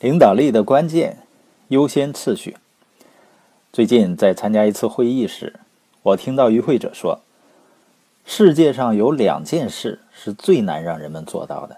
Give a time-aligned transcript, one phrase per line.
[0.00, 1.18] 领导力的关键，
[1.68, 2.56] 优先次序。
[3.70, 5.60] 最近在参加一次会议时，
[6.02, 7.20] 我听到与会者说，
[8.24, 11.76] 世界上有两件事是最难让人们做到的，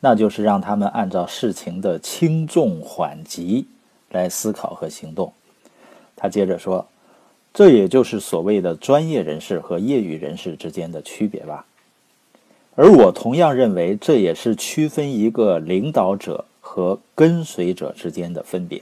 [0.00, 3.66] 那就是让他们按照事情的轻重缓急
[4.08, 5.34] 来思考和行动。
[6.16, 6.86] 他接着说，
[7.52, 11.66] 这也就是所谓的专业人士和业余人士之间的区别吧。
[12.76, 16.46] 而我同样认为，这也是区分一个领导者。
[16.72, 18.80] 和跟随者之间的分别，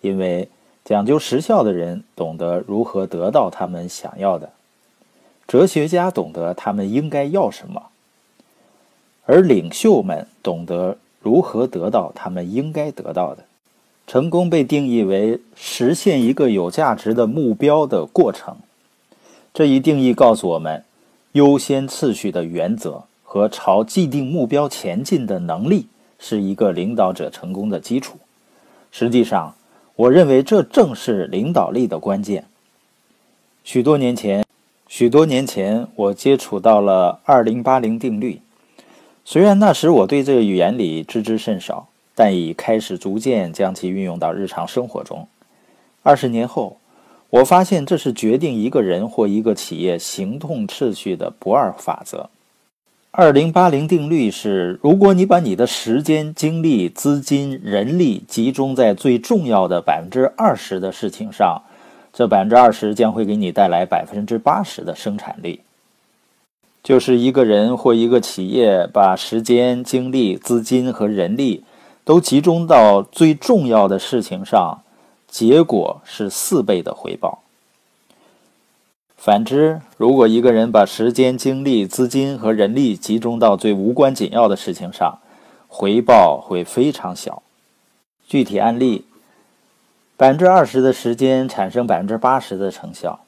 [0.00, 0.48] 因为
[0.86, 4.48] 讲究实效的人懂得如何得到他们想要的，
[5.46, 7.88] 哲学家懂得他们应该要什么，
[9.26, 13.44] 而领袖们懂得如何得到他们应该得到的。
[14.06, 18.56] 成功被定义为实现一个有价值的目标的过程。
[19.52, 20.82] 这一定义告诉我们，
[21.32, 25.88] 优先次序的原则和朝既定目标前进的能力。
[26.18, 28.18] 是一个领导者成功的基础。
[28.90, 29.54] 实际上，
[29.96, 32.46] 我认为这正是领导力的关键。
[33.64, 34.44] 许多年前，
[34.86, 38.40] 许多年前，我接触到了二零八零定律。
[39.24, 45.28] 虽然那时我对这个语言里知之甚少，但已开始逐渐将其运用到日常生活中。
[46.02, 46.78] 二十年后，
[47.28, 52.30] 我发现这是决定一个人或一个企业行动次序的不二法则。
[53.20, 61.62] 二零八零定律是：如果你把你的时间、精力、资金、人力集中在最重要的百分之二十的事情上，
[62.12, 65.62] 这百分之二十将会给你带来百分之八十的生产力。
[66.84, 71.64] 就是一个人或一个企业把时间、精力、资金和人力
[72.04, 74.82] 都集中到最重要的事情上，
[75.26, 77.42] 结果是四倍的回报。
[79.20, 85.18] 反之，如果一个人把时间、精力、资金和人力集中到最无关紧要的事情上，
[85.66, 87.42] 回报会非常小。
[88.28, 89.04] 具体案例：
[90.16, 93.18] 百分之二十的时间产生百分之八十的成效，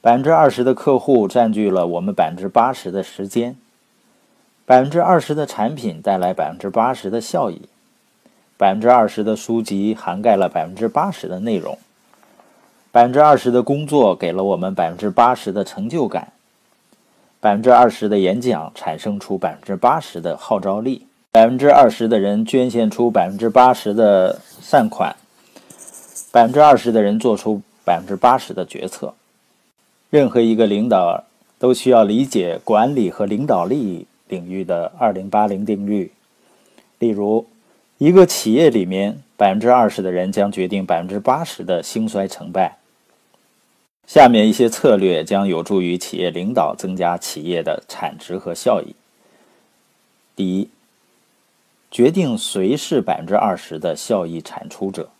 [0.00, 3.56] 百分之二十的客户占据了我们百分之八十的时间，
[4.66, 7.62] 百分之二十的产品带来百分之八十的效益，
[8.56, 11.78] 百分之二十的书籍涵盖了百分之八十的内容。
[12.92, 16.32] 百分之二十的工作给了我们百分之八十的成就感，
[17.38, 25.14] 百分之二十的演讲产生出百分之八十的号召力，百分之二十的人捐献出百分之八十的善款，
[26.32, 29.14] 百分之二十的人做出百分之八十的决策。
[30.10, 31.22] 任何一个领导
[31.60, 36.10] 都需要理解管理和领导力领域的二零八零定律。
[36.98, 37.46] 例如，
[37.98, 42.78] 一个企业里面百分之二十的人将决定百分之八十的兴衰成败。
[44.10, 48.96] 下面一些策略将有助于企业领导增加企业的产值和效益。
[50.34, 50.68] 第一，
[51.92, 55.10] 决定谁是百分之二十的效益产出者。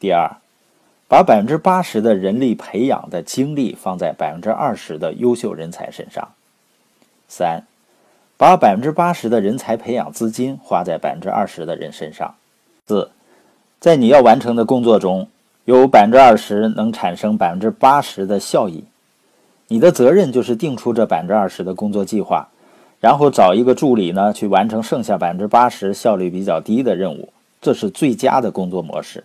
[0.00, 0.38] 第二，
[1.06, 6.32] 把百分之八十的人力培养的精力放在百分之二十的优秀人才身上。
[7.28, 7.62] 三，
[8.36, 12.34] 把百分之八十的人才培养资金花在百分之二十的人身上。
[12.88, 13.12] 四，
[13.78, 15.28] 在你要完成的工作中。
[15.66, 18.84] 有百分之二十能产生百分之八十的效益，
[19.66, 22.48] 你的责任就是定出这百分之二十的工作计划，
[23.00, 29.24] 然后找一个助理呢去完成剩下百分之八十效率比较低的任务，这是最佳的工作模式。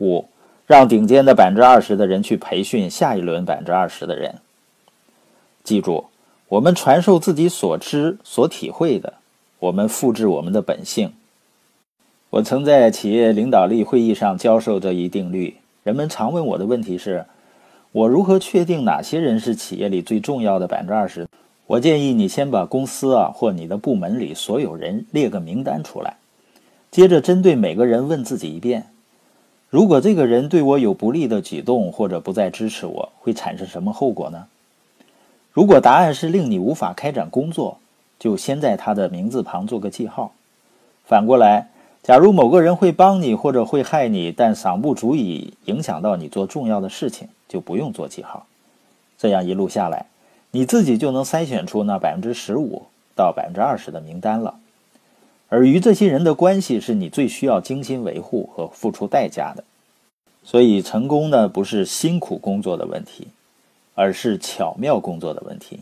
[0.00, 0.24] 五，
[0.66, 4.36] 让顶尖的百分之二十的人去培训下一轮百分之二十的人。
[5.62, 6.06] 记住，
[6.48, 9.12] 我们传授自己所知所体会的，
[9.58, 11.12] 我们复制我们的本性。
[12.34, 15.54] 我曾在企业领导力会议上教授这一定律。
[15.84, 17.26] 人们常问我的问题是：
[17.92, 21.28] 我如何确定哪些人是企业里最重要的百分之二十？
[21.68, 26.16] 我建议你先把公司啊或你的部门里所有人列个名单出来，
[26.90, 28.86] 接着针对每个人问自己一遍：
[29.70, 34.46] 如果这个人对我有不利的举动或者不再支持我，会产生什么后果呢？
[35.52, 37.78] 如果答案是令你无法开展工作，
[38.18, 40.32] 就先在他的名字旁做个记号。
[41.04, 41.68] 反过来。
[42.04, 48.46] 假如某个人会帮你或者会害你，但尚不足以影响到你做重要的事情，就不用做记号。
[49.16, 50.04] 这样一路下来，
[50.50, 52.82] 你自己就能筛选出那百分之十五
[53.16, 54.56] 到百分之二十的名单了。
[55.48, 59.64] 而与这些人的关系是你最需要精心维护和付出代价的。
[60.42, 63.28] 所以，成功呢不是辛苦工作的问题，
[63.94, 65.80] 而是巧妙工作的问题。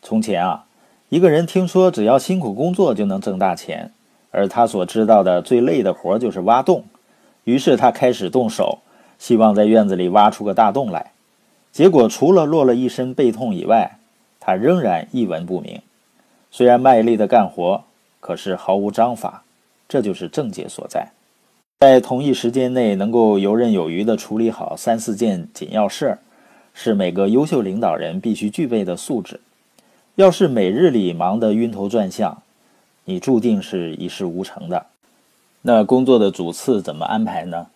[0.00, 0.64] 从前啊，
[1.10, 3.92] 一个人听说只要辛苦工作就能挣大钱。
[4.32, 6.84] 而他所知道的最累的活就是挖洞，
[7.44, 8.80] 于是他开始动手，
[9.18, 11.12] 希望在院子里挖出个大洞来。
[11.70, 13.98] 结果除了落了一身背痛以外，
[14.40, 15.80] 他仍然一文不名。
[16.50, 17.84] 虽然卖力的干活，
[18.20, 19.44] 可是毫无章法，
[19.88, 21.08] 这就是症结所在。
[21.80, 26.18] 在同一时间内能够游刃有余地处理好三四件紧要事儿，
[26.74, 29.40] 是每个优秀领导人必须具备的素质。
[30.16, 32.41] 要是每日里忙得晕头转向，
[33.04, 34.86] 你注定是一事无成的。
[35.62, 37.68] 那工作的主次怎么安排呢？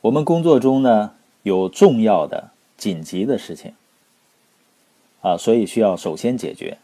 [0.00, 3.74] 我们工作中呢有重要的、紧急的事情
[5.22, 6.78] 啊，所以需要首先解决；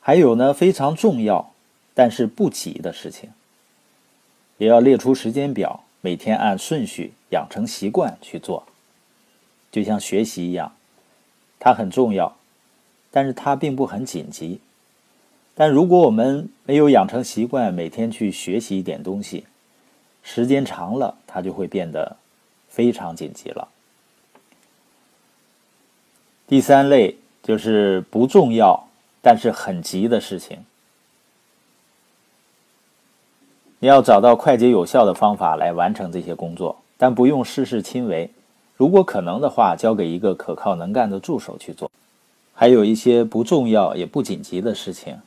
[0.00, 1.52] 还有呢非常重要
[1.94, 3.30] 但是不急的事情，
[4.58, 8.64] 也要列出时间表，每天按顺序养成习惯去做。
[9.70, 10.74] 就像学习一样，
[11.60, 12.36] 它很重要，
[13.10, 14.60] 但是它并不很紧急。
[15.54, 19.44] 但如果我们没有养成习惯，每天去学习一点东西，
[20.22, 22.16] 时间长了，它就会变得。
[22.72, 23.68] 非常紧急了。
[26.46, 28.88] 第三类就是不重要
[29.20, 30.64] 但是很急的事情，
[33.78, 38.30] 你要找到快捷有效的方法来完成这些工作，但不用事事亲为。
[38.74, 41.90] 如果可能的话，交给一个可靠能干的助手去做。
[42.54, 45.18] 还有一些不重要也不紧急的事情，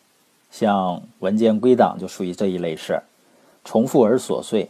[0.57, 3.03] 像文件归档就属于这一类事儿，
[3.65, 4.69] 重复而琐碎。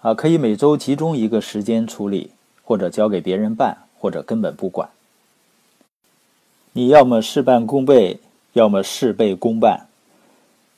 [0.00, 2.30] 啊，可以每周集中一个时间处理，
[2.64, 4.88] 或者交给别人办，或者根本不管。
[6.72, 8.18] 你要么事半功倍，
[8.54, 9.86] 要么事倍功半。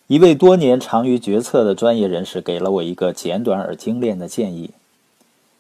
[0.08, 4.72] 一位多年长于决策的专业人士给了我一个简短而精炼的建议，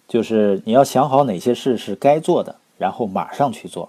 [0.06, 3.88] 就是你要想好哪些事是该做的，然后马上去做；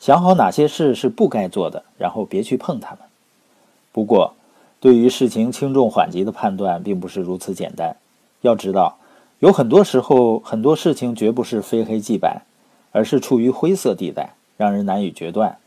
[0.00, 3.00] 想好哪些事是不该做的，然后别去碰它们。
[3.92, 4.34] 不过，
[4.80, 7.96] 对于事情轻重缓急的判断，并不是如此简单。
[8.42, 8.98] 要知道，
[9.40, 12.42] 有很多时候，很多事情绝不是非黑即白，
[12.92, 15.58] 而是处于灰色地带，让人难以决断。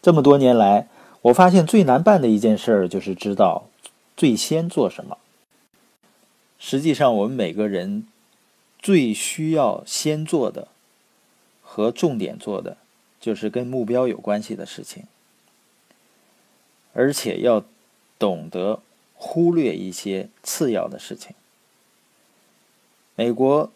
[0.00, 0.88] 这么多年来，
[1.22, 3.64] 我发现最难办的一件事儿就是知道
[4.16, 5.16] 最先做什么。
[6.58, 8.06] 实际上，我们每个人
[8.78, 10.68] 最需要先做的
[11.62, 12.76] 和重点做的，
[13.20, 15.04] 就是跟目标有关系的事情，
[16.94, 17.62] 而且要
[18.18, 18.80] 懂得
[19.14, 21.34] 忽略一些次要的事情。
[23.14, 23.70] 美国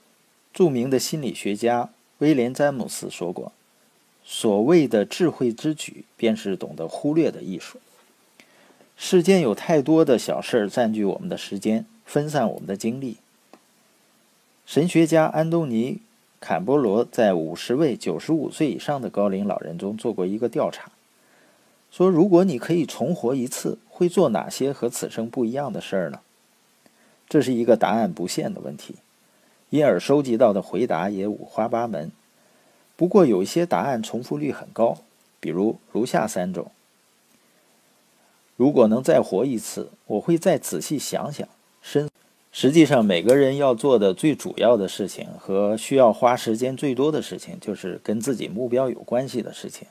[0.54, 3.52] 著名的心理学家威廉·詹姆斯说过
[4.24, 7.78] ：“所谓的智慧之举，便是懂得忽略的艺术。”
[8.96, 13.18] 世间有太多的小事占据我们的时间，分散我们的精力。
[14.66, 15.94] 神学家安东尼·
[16.40, 20.90] 坎波罗在五十位九十五岁以上的高龄老人中做过一个调查，
[21.90, 26.20] 说：“如果你可以重活一次，会做哪些和此生不一样的事儿呢？”
[27.28, 28.96] 这是一个答案不限的问题。
[29.70, 32.10] 因而收集到的回答也五花八门，
[32.96, 34.96] 不过有一些答案重复率很高，
[35.40, 36.70] 比如如下三种：
[38.56, 41.46] 如果能再活一次，我会再仔细想想。
[41.82, 42.08] 深，
[42.50, 49.86] 实际上每个人要做的最主要的事情和需要花时间最多的事情，就是跟自己目标有关系的事情。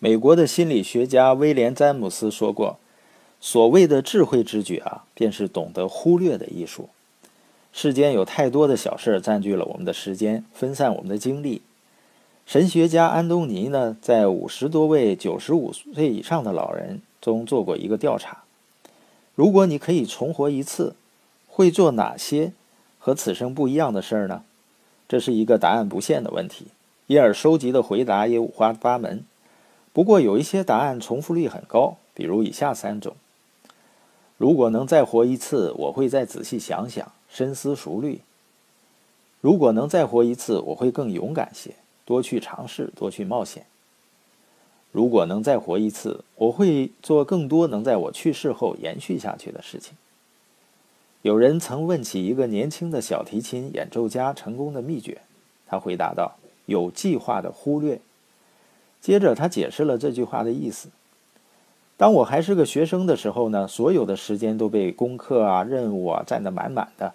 [0.00, 2.78] 美国的心理学家威廉·詹姆斯说过
[3.40, 6.88] ：“所谓的智慧之举啊，便是懂得忽略的艺术。”
[7.74, 11.62] 世间有太多的小事占据了我们的时间，分散我们的精力。
[12.46, 18.44] 神学家安东尼呢，在五十多位九十五岁以上的老人中做过一个调查：
[19.34, 20.94] 如果你可以重活一次，
[21.48, 22.52] 会做哪些
[23.00, 24.44] 和此生不一样的事儿呢？
[25.08, 26.68] 这是一个答案不限的问题，
[27.08, 29.24] 因而收集的回答也五花八门。
[29.98, 33.16] 不过有一些答案重复率很高，比如以下三种：
[34.36, 37.10] 如果能再活一次，我会再仔细想想。
[37.28, 38.20] 深思熟虑。
[39.40, 41.74] 如果能再活一次，我会更勇敢些，
[42.04, 43.66] 多去尝试，多去冒险。
[44.92, 49.96] 如果能再活一次，我会做更多能在我去世后延续下去的事情。
[51.22, 55.20] 有人曾问起一个年轻的小提琴演奏家成功的秘诀，
[55.66, 56.36] 他回答道
[56.66, 58.00] ：“有计划的忽略。”
[59.00, 60.88] 接着他解释了这句话的意思。
[61.96, 67.12] 当我还是个学生的时候呢，所有的时间都被功课啊、任务啊占得满满的。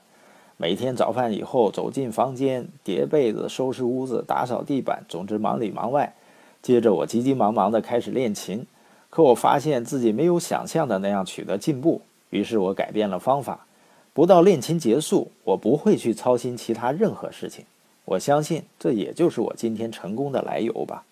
[0.57, 6.13] 每天早饭以后，走进房间，叠被子、收拾屋子、打扫地板，总之忙里忙外。
[6.61, 8.65] 接着，我急急忙忙地开始练琴，
[9.09, 12.01] 可我发现自己没有想象的那样取得进步。
[12.29, 13.65] 于是我改变了方法，
[14.13, 17.65] 不到练琴结束，我不会去操心其他任何事情。
[18.05, 21.03] 我相信这也就是我今天成功的来由吧。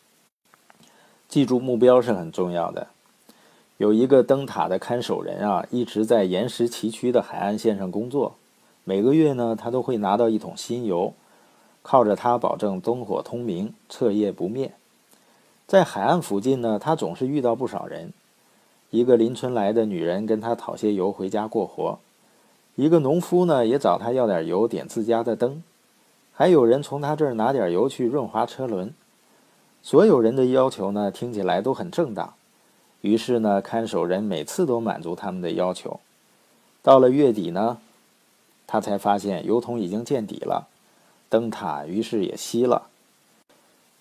[1.32, 2.88] 记住目标是很重要的。
[3.78, 8.36] 有一个灯塔的看守人啊，一直在岩石崎岖的海岸线上工作。
[8.84, 11.14] 每个月呢，他都会拿到一桶新油，
[11.84, 14.74] 靠着它保证灯火通明、彻夜不灭。
[15.66, 18.12] 在海岸附近呢，他总是遇到不少人。
[18.90, 21.98] 一个邻村来的女人跟他讨些油回家过活，
[22.76, 25.64] 一个农夫呢也找他要点油点自家的灯，
[26.34, 28.94] 还有人从他这儿拿点油去润滑车轮。
[29.84, 32.34] 所有人的要求呢听起来都很正当，
[33.02, 36.00] 于是呢看守人每次都满足他们的要求。
[36.84, 37.78] 到了月底呢，
[38.66, 40.68] 他才发现油桶已经见底了，
[41.30, 42.88] 灯塔于是也熄了。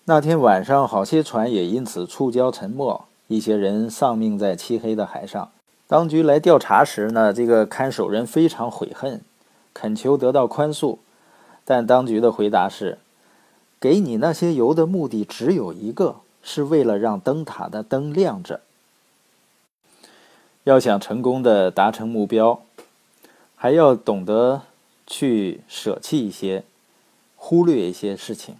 [0.05, 3.05] 那天晚上，好些船也因此触礁沉没。
[3.27, 5.51] 一些人丧命在漆黑的海上。
[5.87, 9.21] 当局来调查时呢，这个看守人非常悔恨，
[9.73, 10.97] 恳求得到宽恕。
[11.63, 12.97] 但当局的回答是：
[13.81, 18.61] 给你那些油的目的只有一个，是为了让灯塔的灯亮着。
[20.65, 22.61] 要想成功的达成目标，
[23.55, 24.61] 还要懂得
[25.07, 26.63] 去舍弃一些，
[27.35, 28.57] 忽略一些事情。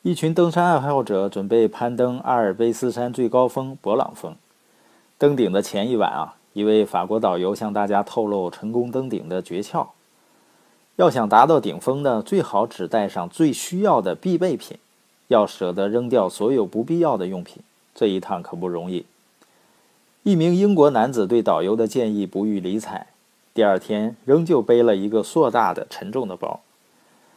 [0.00, 4.34] 一群登山爱好者准备攀登阿尔卑斯山最高峰勃朗峰。
[5.18, 9.88] 登顶的前一晚啊，一位法国导游向大家透露成功登顶的诀窍：
[10.98, 14.78] 要想达到顶峰呢，最好只带上最需要的必备品，
[15.28, 17.62] 要舍得扔掉所有不必要的用品。
[17.94, 19.06] 这一趟可不容易。
[20.24, 23.06] 一名英国男子对导游的建议不予理睬，
[23.54, 26.58] 第二天仍旧背了一个硕大的、沉重的包。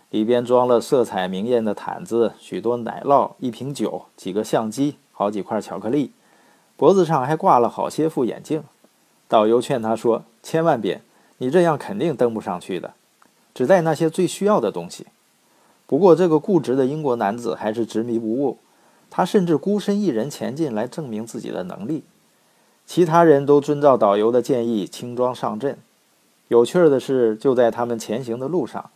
[0.10, 6.12] 里边装了色彩明艳的毯子、许多奶酪、一瓶酒、几个相机、好几块巧克力，
[6.76, 8.64] 脖子上还挂了好些副眼镜。
[9.28, 11.02] 导游劝他说：“千万别，
[11.38, 12.96] 你这样肯定登不上去的。
[13.54, 15.08] 只带那些最需要的东西。”
[15.88, 18.58] 不过，这个固执的英国男子还是执迷不悟，
[19.10, 22.04] 他甚至孤身一人前进来证明自己的能力。
[22.86, 25.78] 其他人都遵照导游的建议轻装上阵。
[26.48, 28.90] 有趣的是，就在他们前行的路上。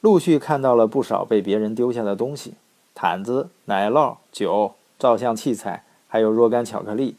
[0.00, 2.54] 陆续看到了不少被别人丢下的东西：
[2.94, 7.16] 毯子、奶酪、酒、照相器材，还有若干巧克力。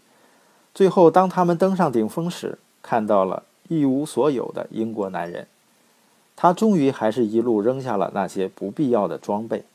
[0.74, 5.48] 最后，当他们登上顶峰时，看到了一无所有的英国男人。
[6.41, 9.65] 他终于还是一路扔下了那些不必要的装备。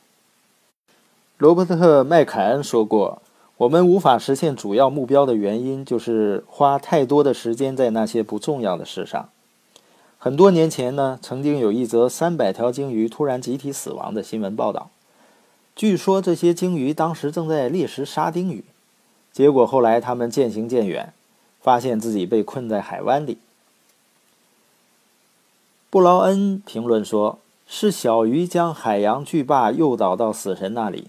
[1.37, 3.21] 罗伯特·麦凯恩说过
[3.59, 9.29] ：“我们无法实现主要目标的原因，就是花太多的时间在那些不重要的事上。”
[10.17, 14.89] 很多年前呢，曾经有一则三百条鲸鱼突然集体死亡的新闻报道。
[15.77, 18.65] 据说这些鲸鱼当时正在猎食沙丁鱼，
[19.31, 21.13] 结果后来它们渐行渐远，
[21.61, 23.37] 发现自己被困在海湾里。
[25.95, 31.07] 布劳恩评论说：“是小鱼将海洋巨霸诱导到死神那里，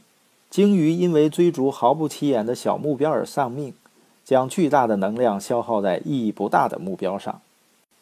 [0.51, 3.73] 鲸鱼因为追逐毫不起眼的小目标而丧命，
[4.23, 7.41] 将巨大的能量消耗在意义不大的目标上。”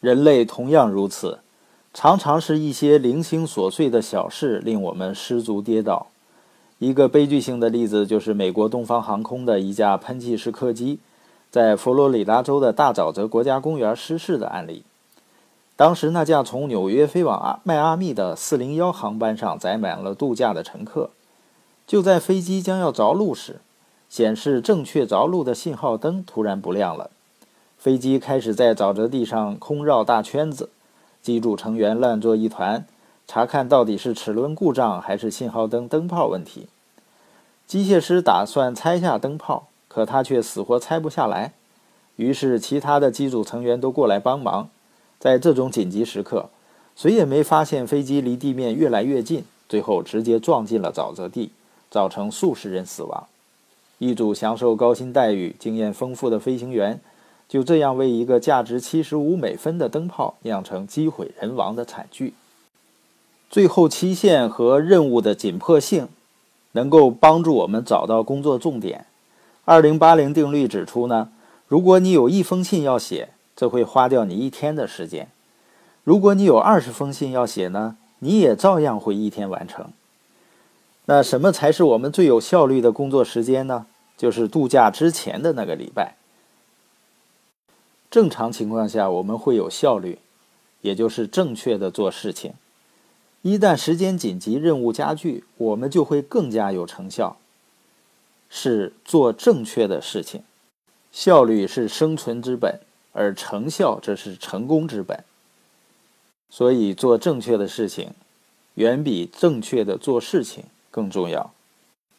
[0.02, 1.38] 人类同样如此，
[1.94, 6.08] 常常是一些零星琐碎的小事令我们失足跌倒。
[6.78, 10.98] 一个悲剧性的例子就是美国东方航空的一架喷气式客机
[11.50, 14.82] 在佛罗里达州的大沼泽国家公园失事的案例。
[15.76, 21.10] 当时那架从纽约飞往阿迈阿密的401航班上载满了度假的乘客，
[21.86, 23.60] 就在飞机将要着陆时，
[24.08, 27.10] 显示正确着陆的信号灯突然不亮了。
[27.76, 30.70] 飞机开始在沼泽地上空绕大圈子，
[31.20, 32.86] 机组成员乱作一团，
[33.26, 36.68] 查看到底是齿轮故障还是信号灯灯泡问题。
[37.66, 41.52] 机械师打算拆下灯泡，可他却死活拆不下来。
[42.16, 44.68] 于是，其他的机组成员都过来帮忙。
[45.24, 46.50] 在这种紧急时刻，
[46.94, 51.50] 谁也没发现飞机离地面越来越近，最后直接撞进了沼泽地，
[51.90, 53.26] 造成数十人死亡。
[53.96, 57.00] 一组享受高薪待遇、经验丰富的飞行员。
[57.48, 62.34] 就这样为一个价值七十五美分的灯泡酿成机毁人亡的惨剧。
[63.48, 66.08] 最后期限和任务的紧迫性
[66.72, 69.06] 能够帮助我们找到工作重点。
[69.64, 71.30] 二零八零定律指出呢，
[71.66, 75.26] 如果你有一封信要写，这会花掉你一天的时间；
[76.02, 79.90] 如果你有二十封信要写呢，你也照样会一天完成。
[81.06, 83.86] 那什么才是我们最有效率的工作时间呢？
[84.16, 86.14] 就是度假之前的那个礼拜。
[88.10, 90.18] 正常情况下，我们会有效率，
[90.82, 92.54] 也就是正确的做事情。
[93.42, 97.36] 一旦时间紧急、任务加剧，我们就会更加有成效。
[98.48, 100.42] 是做正确的事情，
[101.10, 102.78] 效率是生存之本，
[103.14, 105.24] 而成效则是成功之本。
[106.50, 108.10] 所以，做正确的事情，
[108.74, 111.50] 远比正确的做事情更重要。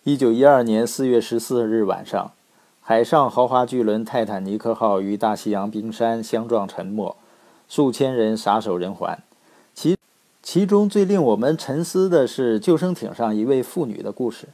[0.03, 2.31] 一九一二年四月十四日晚上。
[2.87, 7.15] 海上豪华巨轮泰坦尼克号与大西洋冰山相撞沉没，
[7.67, 9.17] 数千人撒手人寰。
[9.73, 9.97] 其
[10.43, 14.49] 其中最令我们沉思的是救生艇上一位妇女的故事。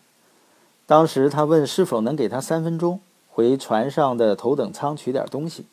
[0.86, 5.66] 当时她问是否能给她三分钟，回船上的头等舱取点东西。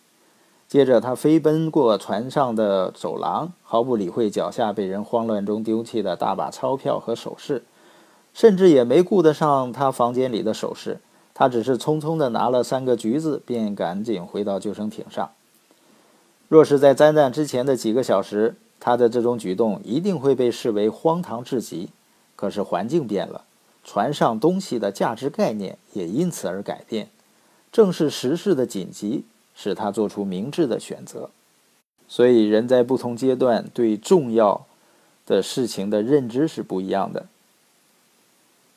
[0.69, 7.63] 接着，他飞奔过船上的走廊，毫不理会脚下被人慌乱中丢弃的大把钞票和首饰，
[8.35, 11.01] 甚至也没顾得上他房间里的首饰。
[11.33, 15.31] 他只是匆匆地拿了三个橘子，便赶紧回到救生艇上。
[16.49, 21.89] 若是在灾难之前的几个小时，他的这种举动一定会被视为荒唐至极。
[22.37, 23.45] 可是环境变了，
[23.85, 27.09] 船上东西的价值概念也因此而改变。
[27.73, 29.25] 正是时事的紧急。
[29.61, 31.31] 使他做出明智的选择，
[32.07, 34.65] 所以人在不同阶段对重要
[35.27, 37.27] 的事情的认知是不一样的。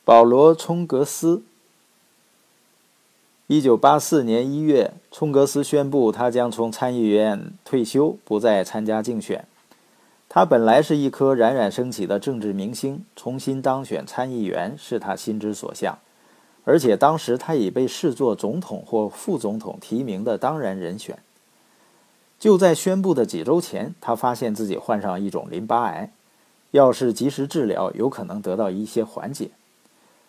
[0.04, 1.44] 保罗·冲格斯，
[3.46, 9.46] 一九八四年一月，冲格斯宣布他将从参议院退休，不再参加竞选。
[10.28, 16.00] 他本来是一颗冉冉升起的政治明星，重新当选参议员是他心之所向。
[16.64, 21.18] 而且当时他已被视作总统或副总统提名的当然人选。
[22.38, 26.12] 就在宣布的几周前，他发现自己患上一种淋巴癌，
[26.72, 29.50] 要是及时治疗，有可能得到一些缓解。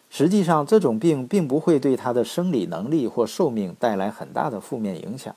[0.09, 5.35] 实际上，这种病并不会对他的生理能力或寿命带来很大的负面影响。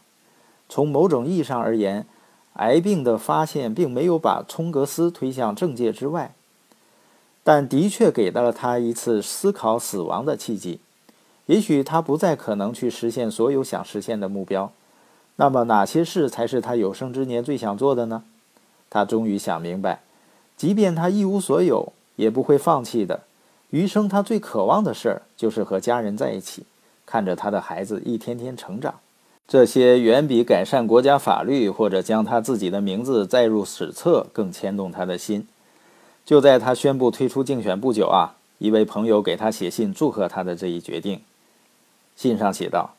[0.69, 2.07] 从某种意义上而言，
[2.55, 6.35] 癌病的发现并没有把冲格斯推向政界之外，
[7.43, 10.81] 但的确给到了他一次思考死亡的契机。
[11.47, 14.73] 也许他不再可能去实现所有想实现的目标，
[15.37, 18.25] 那么哪些事才是他有生之年最想做的呢？
[18.91, 20.01] 他终于想明白，
[20.57, 23.23] 即便他一无所有，也不会放弃的。
[23.71, 26.65] 余生他最渴望的事儿就是和家人在一起，
[27.05, 28.95] 看着他的孩子一天天成长。
[29.49, 35.47] 这些远比改善国家法律或者将他自己的名字载入史册更牵动他的心。
[36.25, 41.21] 就在他宣布退出竞选不久啊，一位朋友给他写信祝贺他的这一决定。
[42.17, 42.95] 信上写道：“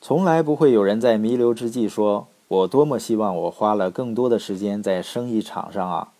[0.00, 6.12] 从来不会有人在弥留之际说，我多么希望我花了更多的时间在生意场上啊。”